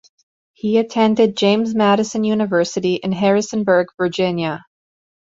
[0.53, 4.63] He attended James Madison University in Harrisonburg, Virginia.